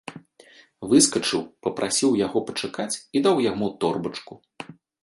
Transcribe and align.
Выскачыў, 0.93 1.41
папрасіў 1.67 2.17
яго 2.25 2.45
пачакаць 2.49 2.91
і 2.95 3.17
даў 3.29 3.35
яму 3.51 3.73
торбачку. 3.85 4.33